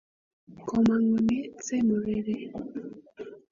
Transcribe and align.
Komang’une 0.67 1.39
te 1.63 1.75
murere 1.87 2.35